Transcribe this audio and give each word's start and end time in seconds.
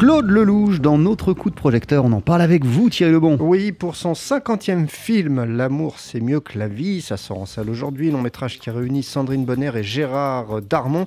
Claude 0.00 0.30
Lelouch, 0.30 0.80
dans 0.80 0.96
notre 0.96 1.34
coup 1.34 1.50
de 1.50 1.54
projecteur, 1.54 2.06
on 2.06 2.12
en 2.12 2.22
parle 2.22 2.40
avec 2.40 2.64
vous 2.64 2.88
Thierry 2.88 3.12
Lebon. 3.12 3.36
Oui, 3.38 3.70
pour 3.70 3.96
son 3.96 4.14
50e 4.14 4.88
film, 4.88 5.44
L'amour 5.44 5.98
c'est 5.98 6.22
mieux 6.22 6.40
que 6.40 6.58
la 6.58 6.68
vie, 6.68 7.02
ça 7.02 7.18
sort 7.18 7.42
en 7.42 7.44
salle 7.44 7.68
aujourd'hui, 7.68 8.10
long 8.10 8.22
métrage 8.22 8.58
qui 8.58 8.70
réunit 8.70 9.02
Sandrine 9.02 9.44
Bonner 9.44 9.72
et 9.76 9.82
Gérard 9.82 10.62
Darmon. 10.62 11.04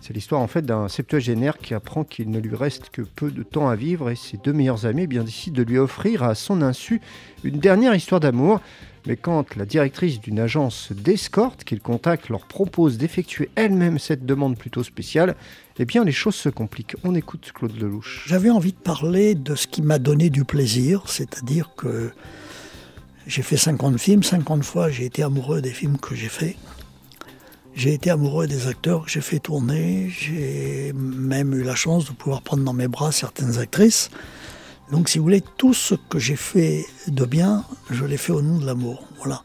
C'est 0.00 0.14
l'histoire 0.14 0.40
en 0.40 0.46
fait 0.46 0.62
d'un 0.64 0.86
septuagénaire 0.86 1.58
qui 1.58 1.74
apprend 1.74 2.04
qu'il 2.04 2.30
ne 2.30 2.38
lui 2.38 2.54
reste 2.54 2.90
que 2.90 3.02
peu 3.02 3.32
de 3.32 3.42
temps 3.42 3.68
à 3.68 3.74
vivre 3.74 4.10
et 4.10 4.14
ses 4.14 4.36
deux 4.36 4.52
meilleurs 4.52 4.86
amis 4.86 5.02
eh 5.02 5.06
bien, 5.08 5.24
décident 5.24 5.56
de 5.56 5.64
lui 5.64 5.78
offrir 5.78 6.22
à 6.22 6.36
son 6.36 6.62
insu 6.62 7.00
une 7.42 7.58
dernière 7.58 7.96
histoire 7.96 8.20
d'amour. 8.20 8.60
Mais 9.06 9.16
quand 9.16 9.54
la 9.54 9.64
directrice 9.64 10.20
d'une 10.20 10.40
agence 10.40 10.90
d'escorte 10.90 11.62
qu'il 11.62 11.80
contacte 11.80 12.28
leur 12.28 12.44
propose 12.46 12.98
d'effectuer 12.98 13.48
elle-même 13.54 14.00
cette 14.00 14.26
demande 14.26 14.58
plutôt 14.58 14.82
spéciale, 14.82 15.36
eh 15.78 15.84
bien 15.84 16.04
les 16.04 16.12
choses 16.12 16.34
se 16.34 16.48
compliquent. 16.48 16.96
On 17.04 17.14
écoute 17.14 17.52
Claude 17.54 17.78
Lelouch. 17.78 18.24
J'avais 18.26 18.50
envie 18.50 18.72
de 18.72 18.78
parler 18.78 19.36
de 19.36 19.54
ce 19.54 19.68
qui 19.68 19.82
m'a 19.82 20.00
donné 20.00 20.28
du 20.28 20.44
plaisir, 20.44 21.04
c'est-à-dire 21.06 21.70
que 21.76 22.10
j'ai 23.28 23.42
fait 23.42 23.56
50 23.56 23.98
films, 23.98 24.22
50 24.24 24.64
fois 24.64 24.90
j'ai 24.90 25.04
été 25.04 25.22
amoureux 25.22 25.62
des 25.62 25.70
films 25.70 25.98
que 25.98 26.16
j'ai 26.16 26.28
faits. 26.28 26.56
J'ai 27.76 27.92
été 27.92 28.10
amoureux 28.10 28.46
des 28.46 28.66
acteurs 28.66 29.04
que 29.04 29.10
j'ai 29.10 29.20
fait 29.20 29.38
tourner, 29.38 30.08
j'ai 30.08 30.92
même 30.94 31.54
eu 31.54 31.62
la 31.62 31.74
chance 31.74 32.06
de 32.06 32.12
pouvoir 32.12 32.40
prendre 32.40 32.64
dans 32.64 32.72
mes 32.72 32.88
bras 32.88 33.12
certaines 33.12 33.58
actrices. 33.58 34.10
Donc, 34.90 35.08
si 35.08 35.18
vous 35.18 35.24
voulez, 35.24 35.42
tout 35.56 35.74
ce 35.74 35.94
que 35.94 36.18
j'ai 36.18 36.36
fait 36.36 36.86
de 37.08 37.24
bien, 37.24 37.64
je 37.90 38.04
l'ai 38.04 38.16
fait 38.16 38.32
au 38.32 38.42
nom 38.42 38.58
de 38.58 38.66
l'amour. 38.66 39.06
Voilà. 39.18 39.42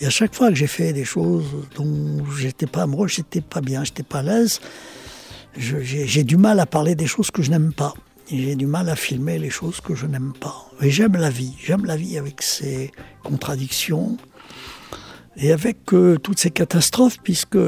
Et 0.00 0.06
à 0.06 0.10
chaque 0.10 0.34
fois 0.34 0.48
que 0.48 0.54
j'ai 0.54 0.66
fait 0.66 0.92
des 0.92 1.04
choses 1.04 1.46
dont 1.74 2.24
j'étais 2.36 2.66
pas 2.66 2.82
amoureux, 2.82 3.08
j'étais 3.08 3.40
pas 3.40 3.60
bien, 3.60 3.84
j'étais 3.84 4.04
pas 4.04 4.20
à 4.20 4.22
l'aise, 4.22 4.60
j'ai 5.56 6.24
du 6.24 6.36
mal 6.36 6.60
à 6.60 6.66
parler 6.66 6.94
des 6.94 7.06
choses 7.06 7.30
que 7.30 7.42
je 7.42 7.50
n'aime 7.50 7.72
pas. 7.72 7.94
J'ai 8.30 8.56
du 8.56 8.66
mal 8.66 8.88
à 8.88 8.96
filmer 8.96 9.38
les 9.38 9.50
choses 9.50 9.80
que 9.80 9.94
je 9.94 10.06
n'aime 10.06 10.32
pas. 10.38 10.70
Et 10.82 10.90
j'aime 10.90 11.16
la 11.16 11.30
vie. 11.30 11.54
J'aime 11.64 11.84
la 11.84 11.96
vie 11.96 12.18
avec 12.18 12.42
ses 12.42 12.92
contradictions 13.24 14.16
et 15.36 15.52
avec 15.52 15.92
euh, 15.92 16.18
toutes 16.18 16.38
ces 16.38 16.50
catastrophes, 16.50 17.18
puisque 17.22 17.58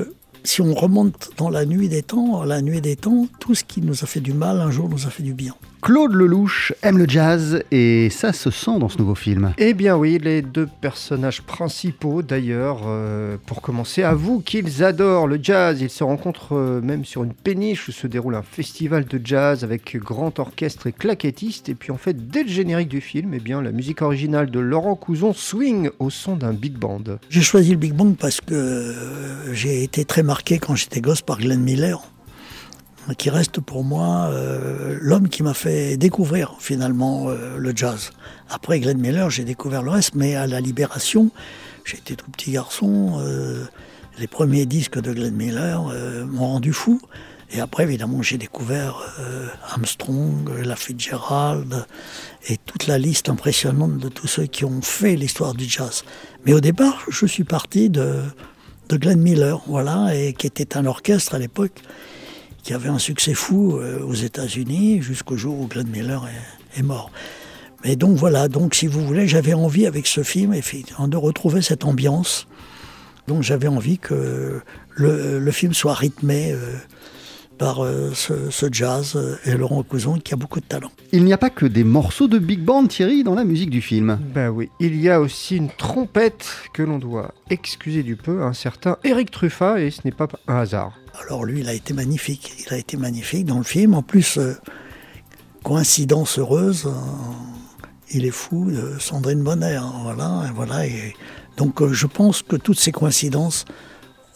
si 0.44 0.61
on 0.61 0.75
remonte 0.75 1.31
dans 1.37 1.50
la 1.50 1.64
nuit 1.64 1.89
des 1.89 2.03
temps, 2.03 2.44
la 2.44 2.61
nuit 2.62 2.81
des 2.81 2.97
temps, 2.97 3.27
tout 3.39 3.55
ce 3.55 3.64
qui 3.64 3.81
nous 3.81 4.05
a 4.05 4.06
fait 4.06 4.20
du 4.20 4.33
mal 4.33 4.61
un 4.61 4.70
jour 4.70 4.89
nous 4.89 5.06
a 5.06 5.11
fait 5.11 5.22
du 5.22 5.34
bien. 5.34 5.55
Claude 5.83 6.12
Lelouch 6.12 6.75
aime 6.83 6.98
le 6.98 7.09
jazz 7.09 7.62
et 7.70 8.11
ça 8.11 8.34
se 8.34 8.50
sent 8.50 8.78
dans 8.78 8.91
ce 8.91 8.98
nouveau 8.98 9.14
film. 9.14 9.55
Eh 9.56 9.73
bien 9.73 9.97
oui, 9.97 10.19
les 10.22 10.42
deux 10.42 10.69
personnages 10.81 11.41
principaux 11.41 12.20
d'ailleurs, 12.20 12.83
euh, 12.87 13.37
pour 13.47 13.62
commencer, 13.62 14.03
avouent 14.03 14.41
qu'ils 14.41 14.84
adorent 14.84 15.27
le 15.27 15.39
jazz. 15.42 15.81
Ils 15.81 15.89
se 15.89 16.05
rencontrent 16.05 16.55
euh, 16.55 16.83
même 16.83 17.06
sur 17.06 17.25
une 17.25 17.33
péniche 17.33 17.89
où 17.89 17.92
se 17.92 18.06
déroule 18.06 18.34
un 18.34 18.42
festival 18.42 19.06
de 19.06 19.20
jazz 19.25 19.64
avec 19.64 19.97
grand 19.97 20.39
orchestre 20.39 20.87
et 20.87 20.92
claquettiste. 20.92 21.70
Et 21.70 21.75
puis 21.75 21.92
en 21.92 21.97
fait, 21.97 22.28
dès 22.28 22.42
le 22.42 22.50
générique 22.50 22.89
du 22.89 23.00
film, 23.00 23.33
eh 23.33 23.41
bien, 23.41 23.62
la 23.62 23.72
musique 23.72 24.03
originale 24.03 24.50
de 24.50 24.61
Laurent 24.61 24.97
Couzon 24.97 25.33
swing 25.33 25.91
au 25.98 26.11
son 26.11 26.37
d'un 26.37 26.53
big 26.53 26.75
band. 26.75 27.05
J'ai 27.31 27.42
choisi 27.42 27.70
le 27.70 27.78
big 27.78 27.94
band 27.94 28.12
parce 28.12 28.42
que 28.42 28.55
euh, 28.55 29.55
j'ai 29.55 29.83
été 29.83 30.05
très 30.05 30.22
marqué 30.22 30.59
quand 30.59 30.75
j'étais 30.75 31.00
gosse 31.00 31.22
par 31.22 31.39
Glenn 31.39 31.61
Miller 31.61 32.03
qui 33.14 33.30
reste 33.30 33.61
pour 33.61 33.84
moi 33.84 34.30
euh, 34.30 34.98
l'homme 35.00 35.28
qui 35.28 35.42
m'a 35.42 35.55
fait 35.55 35.97
découvrir 35.97 36.55
finalement 36.58 37.28
euh, 37.28 37.56
le 37.56 37.72
jazz. 37.75 38.11
Après 38.48 38.80
Glenn 38.80 38.98
Miller, 38.98 39.30
j'ai 39.30 39.44
découvert 39.44 39.83
le 39.83 39.91
reste, 39.91 40.14
mais 40.14 40.34
à 40.34 40.47
la 40.47 40.61
Libération, 40.61 41.31
j'étais 41.84 42.14
tout 42.14 42.31
petit 42.31 42.53
garçon, 42.53 43.19
euh, 43.20 43.64
les 44.19 44.27
premiers 44.27 44.66
disques 44.66 45.00
de 45.00 45.12
Glenn 45.12 45.34
Miller 45.34 45.83
m'ont 46.27 46.47
rendu 46.47 46.72
fou. 46.72 47.00
Et 47.53 47.61
après, 47.61 47.84
évidemment, 47.84 48.22
j'ai 48.22 48.36
découvert 48.38 49.03
Armstrong, 49.70 50.50
La 50.62 50.77
Fitzgerald 50.77 51.86
et 52.48 52.58
toute 52.58 52.86
la 52.86 52.98
liste 52.98 53.28
impressionnante 53.28 53.98
de 53.98 54.08
tous 54.08 54.27
ceux 54.27 54.47
qui 54.47 54.64
ont 54.64 54.83
fait 54.83 55.16
l'histoire 55.16 55.55
du 55.55 55.65
jazz. 55.65 56.04
Mais 56.44 56.53
au 56.53 56.60
départ, 56.60 57.03
je 57.09 57.25
suis 57.25 57.44
parti 57.44 57.88
de, 57.88 58.21
de 58.91 58.97
Glenn 58.97 59.21
Miller, 59.21 59.62
voilà, 59.66 60.15
et 60.15 60.34
qui 60.34 60.47
était 60.47 60.77
un 60.77 60.84
orchestre 60.84 61.34
à 61.34 61.38
l'époque 61.38 61.82
qui 62.62 62.75
avait 62.75 62.88
un 62.88 62.98
succès 62.98 63.34
fou 63.34 63.76
euh, 63.76 64.00
aux 64.03 64.15
États-Unis 64.15 65.03
jusqu'au 65.03 65.37
jour 65.37 65.59
où 65.59 65.66
Glenn 65.66 65.88
Miller 65.88 66.26
est, 66.76 66.82
mort. 66.82 67.10
Mais 67.84 67.97
donc 67.97 68.16
voilà, 68.16 68.48
donc 68.48 68.75
si 68.75 68.87
vous 68.87 69.04
voulez, 69.04 69.26
j'avais 69.26 69.54
envie 69.54 69.87
avec 69.87 70.06
ce 70.06 70.22
film 70.22 70.53
de 70.53 71.16
retrouver 71.16 71.62
cette 71.62 71.84
ambiance. 71.84 72.47
Donc 73.26 73.43
j'avais 73.43 73.69
envie 73.69 73.98
que 73.98 74.60
le, 74.94 75.50
film 75.50 75.72
soit 75.72 75.94
rythmé 75.94 76.53
euh, 76.53 76.75
par 77.60 77.84
euh, 77.84 78.12
ce, 78.15 78.69
jazz 78.72 79.38
et 79.44 79.54
Laurent 79.54 79.82
Couson 79.82 80.19
qui 80.19 80.32
a 80.32 80.37
beaucoup 80.38 80.60
de 80.60 80.65
talent. 80.65 80.91
Il 81.12 81.25
n'y 81.26 81.34
a 81.34 81.38
pas 81.38 81.50
que 81.50 81.66
des 81.66 81.84
morceaux 81.84 82.26
de 82.26 82.38
big 82.38 82.60
band, 82.60 82.87
Thierry, 82.87 83.22
dans 83.22 83.34
la 83.34 83.44
musique 83.44 83.69
du 83.69 83.82
film. 83.82 84.19
Ben 84.34 84.48
oui, 84.48 84.71
il 84.81 84.98
y 84.98 85.10
a 85.10 85.21
aussi 85.21 85.59
une 85.59 85.69
trompette 85.69 86.48
que 86.72 86.82
l'on 86.82 86.98
doit 86.98 87.34
excuser 87.50 88.03
du 88.03 88.16
peu 88.16 88.43
à 88.43 88.47
un 88.47 88.54
certain 88.54 88.97
Eric 89.04 89.31
Truffat 89.31 89.82
et 89.82 89.91
ce 89.91 90.00
n'est 90.06 90.10
pas 90.10 90.26
un 90.48 90.56
hasard. 90.56 90.94
Alors 91.22 91.44
lui, 91.44 91.60
il 91.60 91.69
a 91.69 91.75
été 91.75 91.93
magnifique. 91.93 92.65
Il 92.66 92.72
a 92.72 92.78
été 92.78 92.97
magnifique 92.97 93.44
dans 93.44 93.59
le 93.59 93.65
film. 93.65 93.92
En 93.92 94.03
plus, 94.03 94.38
euh, 94.38 94.54
coïncidence 95.62 96.38
heureuse, 96.38 96.87
euh, 96.87 96.91
il 98.10 98.25
est 98.25 98.31
fou 98.31 98.71
de 98.71 98.98
Sandrine 98.98 99.42
Bonner. 99.42 99.77
Hein, 99.77 99.92
voilà, 100.03 100.44
et 100.48 100.53
voilà. 100.54 100.87
Et 100.87 101.15
donc 101.59 101.82
euh, 101.82 101.92
je 101.92 102.06
pense 102.06 102.41
que 102.41 102.56
toutes 102.56 102.81
ces 102.81 102.91
coïncidences 102.91 103.66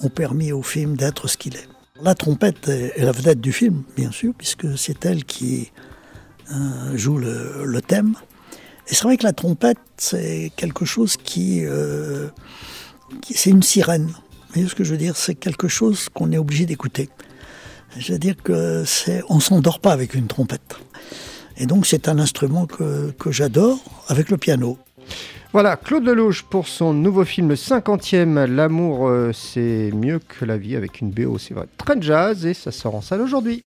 ont 0.00 0.10
permis 0.10 0.52
au 0.52 0.62
film 0.62 0.94
d'être 0.94 1.26
ce 1.26 1.38
qu'il 1.38 1.56
est. 1.56 1.68
La 2.02 2.14
trompette 2.14 2.68
est 2.68 3.02
la 3.04 3.12
vedette 3.12 3.40
du 3.40 3.52
film, 3.52 3.84
bien 3.96 4.10
sûr, 4.10 4.34
puisque 4.36 4.76
c'est 4.76 5.04
elle 5.06 5.24
qui 5.24 5.72
joue 6.94 7.18
le, 7.18 7.80
thème. 7.80 8.14
Et 8.88 8.94
c'est 8.94 9.04
vrai 9.04 9.16
que 9.16 9.24
la 9.24 9.32
trompette, 9.32 9.78
c'est 9.96 10.52
quelque 10.56 10.84
chose 10.84 11.16
qui, 11.16 11.62
qui 13.22 13.34
c'est 13.34 13.50
une 13.50 13.62
sirène 13.62 14.12
voyez 14.54 14.68
ce 14.68 14.74
que 14.74 14.84
je 14.84 14.92
veux 14.92 14.98
dire? 14.98 15.16
C'est 15.16 15.34
quelque 15.34 15.68
chose 15.68 16.08
qu'on 16.08 16.32
est 16.32 16.38
obligé 16.38 16.66
d'écouter. 16.66 17.08
Je 17.96 18.12
veux 18.12 18.18
dire 18.18 18.36
que 18.42 18.84
c'est, 18.84 19.22
on 19.28 19.40
s'endort 19.40 19.80
pas 19.80 19.92
avec 19.92 20.14
une 20.14 20.26
trompette. 20.26 20.76
Et 21.56 21.66
donc 21.66 21.86
c'est 21.86 22.08
un 22.08 22.18
instrument 22.18 22.66
que, 22.66 23.12
que 23.12 23.30
j'adore 23.30 23.78
avec 24.08 24.30
le 24.30 24.36
piano. 24.36 24.78
Voilà, 25.54 25.76
Claude 25.76 26.04
Lelouch 26.04 26.42
pour 26.42 26.66
son 26.66 26.92
nouveau 26.92 27.24
film 27.24 27.50
le 27.50 27.54
50e, 27.54 28.44
L'amour 28.46 29.06
euh, 29.06 29.30
c'est 29.32 29.92
mieux 29.92 30.18
que 30.18 30.44
la 30.44 30.56
vie 30.56 30.74
avec 30.74 31.00
une 31.00 31.12
BO, 31.12 31.38
c'est 31.38 31.54
vrai, 31.54 31.66
très 31.78 31.94
jazz 32.02 32.44
et 32.44 32.54
ça 32.54 32.72
sort 32.72 32.96
en 32.96 33.00
salle 33.00 33.20
aujourd'hui. 33.20 33.62